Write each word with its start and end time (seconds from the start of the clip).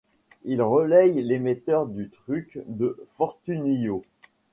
Il 0.45 0.63
relaye 0.63 1.21
l'émetteur 1.21 1.85
du 1.85 2.09
Truc 2.09 2.57
de 2.65 2.97
Fortunio. 3.05 4.01